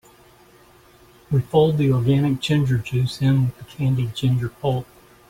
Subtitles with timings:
[1.29, 4.87] We fold the organic ginger juice in with the candied ginger pulp.